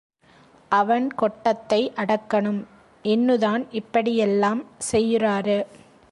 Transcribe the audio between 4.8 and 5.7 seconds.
செய்யுறாரு.